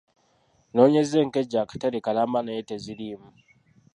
Nnoonyeza 0.69 1.15
enkejje 1.23 1.57
akatale 1.63 1.97
kalamba 2.05 2.39
naye 2.41 2.61
teziriimu. 2.69 3.29